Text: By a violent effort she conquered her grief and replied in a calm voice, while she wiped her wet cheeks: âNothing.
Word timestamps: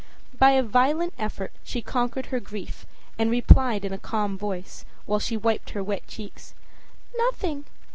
By 0.39 0.53
a 0.53 0.63
violent 0.63 1.13
effort 1.19 1.51
she 1.63 1.83
conquered 1.83 2.33
her 2.33 2.39
grief 2.39 2.87
and 3.19 3.29
replied 3.29 3.85
in 3.85 3.93
a 3.93 3.99
calm 3.99 4.35
voice, 4.35 4.83
while 5.05 5.19
she 5.19 5.37
wiped 5.37 5.69
her 5.69 5.83
wet 5.83 6.07
cheeks: 6.07 6.55
âNothing. 7.19 7.65